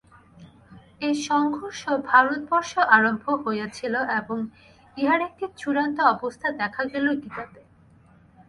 এই 1.01 1.15
সংঘর্ষ 1.27 1.81
ভারতবর্ষেও 2.09 2.89
আরম্ভ 2.95 3.25
হইয়াছিল 3.43 3.93
এবং 4.19 4.37
ইহার 4.97 5.21
একটি 5.27 5.45
চূড়ান্ত 5.59 5.97
অবস্থা 6.13 6.47
দেখা 6.61 6.83
গেল 6.91 7.05
গীতাতে। 7.21 7.61